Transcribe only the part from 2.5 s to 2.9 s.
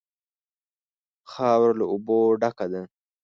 ده.